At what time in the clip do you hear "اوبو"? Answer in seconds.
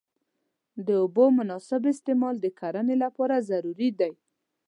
1.01-1.25